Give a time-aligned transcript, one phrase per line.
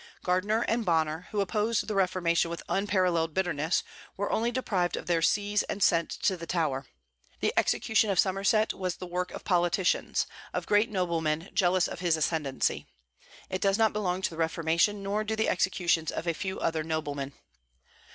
[0.23, 3.83] Gardiner and Bonner, who opposed the reformation with unparalleled bitterness
[4.17, 6.87] were only deprived of their sees and sent to the Tower.
[7.39, 10.25] The execution of Somerset was the work of politicians,
[10.55, 12.87] of great noblemen jealous of his ascendency.
[13.47, 16.81] It does not belong to the reformation, nor do the executions of a few other
[16.83, 17.33] noblemen.